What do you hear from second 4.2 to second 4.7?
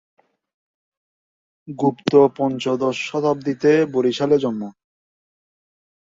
জন্ম।